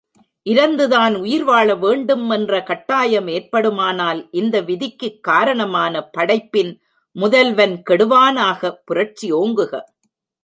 [0.45, 6.71] இரந்துதான் உயிர் வாழவேண்டும் என்ற கட்டாயம் ஏற்படுமானால் இந்த விதிக்குக் காரணமான படைப்பின்
[7.15, 9.73] முதல்வன் கெடுவானாக புரட்சி ஓங்குக.